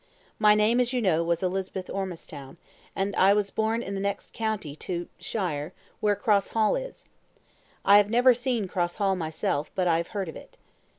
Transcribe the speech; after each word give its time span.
My 0.39 0.55
name, 0.55 0.79
as 0.79 0.93
you 0.93 0.99
know, 0.99 1.23
was 1.23 1.43
Elizabeth 1.43 1.87
Ormistown, 1.87 2.57
and 2.95 3.15
I 3.17 3.35
was 3.35 3.51
born 3.51 3.83
in 3.83 3.93
the 3.93 4.01
next 4.01 4.33
county 4.33 4.75
to 4.77 5.07
shire, 5.19 5.73
where 5.99 6.15
Cross 6.15 6.47
Hall 6.57 6.75
is. 6.75 7.05
I 7.85 7.97
have 7.97 8.09
never 8.09 8.33
seen 8.33 8.67
Cross 8.67 8.95
Hall 8.95 9.15
myself, 9.15 9.69
but 9.75 9.87
I 9.87 9.97
have 9.97 10.07
heard 10.07 10.27
of 10.27 10.35
it. 10.35 10.57